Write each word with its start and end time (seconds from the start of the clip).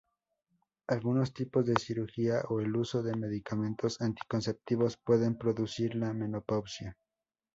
Algunos 0.87 1.31
tipos 1.31 1.63
de 1.67 1.75
cirugía 1.75 2.41
o 2.49 2.59
el 2.59 2.75
uso 2.75 3.03
de 3.03 3.15
medicamentos 3.15 4.01
anticonceptivos 4.01 4.97
pueden 4.97 5.37
producir 5.37 5.93
la 5.93 6.11
menopausia. 6.11 6.97